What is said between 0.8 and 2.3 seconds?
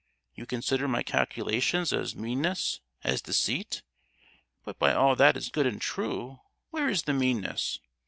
my calculations as